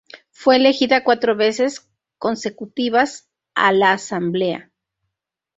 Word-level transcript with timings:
Fue 0.31 0.55
elegida 0.55 1.03
cuatro 1.03 1.35
veces 1.35 1.87
consecutivas 2.17 3.29
a 3.53 3.71
la 3.71 3.91
Asamblea. 3.91 4.71